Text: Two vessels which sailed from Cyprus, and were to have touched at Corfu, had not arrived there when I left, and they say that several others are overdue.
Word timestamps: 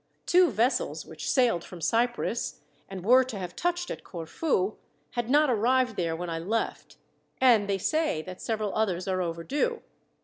Two 0.25 0.49
vessels 0.49 1.05
which 1.05 1.29
sailed 1.29 1.63
from 1.63 1.79
Cyprus, 1.79 2.61
and 2.89 3.05
were 3.05 3.23
to 3.23 3.37
have 3.37 3.55
touched 3.55 3.91
at 3.91 4.03
Corfu, 4.03 4.77
had 5.11 5.29
not 5.29 5.51
arrived 5.51 5.95
there 5.95 6.15
when 6.15 6.27
I 6.27 6.39
left, 6.39 6.97
and 7.39 7.69
they 7.69 7.77
say 7.77 8.23
that 8.23 8.41
several 8.41 8.73
others 8.73 9.07
are 9.07 9.21
overdue. 9.21 9.83